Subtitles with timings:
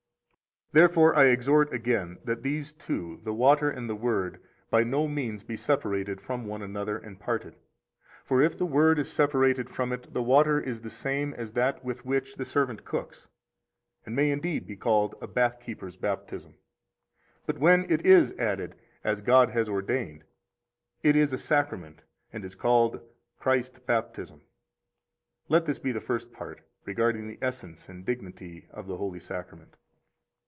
[0.73, 5.05] 22 Therefore I exhort again that these two, the water and the Word, by no
[5.05, 7.57] means be separated from one another and parted.
[8.23, 11.83] For if the Word is separated from it, the water is the same as that
[11.83, 13.27] with which the servant cooks,
[14.05, 16.53] and may indeed be called a bath keeper's baptism.
[17.45, 20.23] But when it is added, as God has ordained,
[21.03, 23.01] it is a Sacrament, and is called
[23.39, 24.39] Christ baptism.
[25.49, 29.75] Let this be the first part, regarding the essence and dignity of the holy Sacrament.